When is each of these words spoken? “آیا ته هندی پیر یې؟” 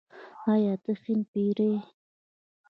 “آیا 0.53 0.73
ته 0.83 0.91
هندی 1.03 1.27
پیر 1.31 1.57
یې؟” 1.69 1.77